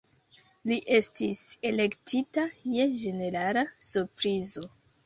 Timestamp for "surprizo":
3.93-4.71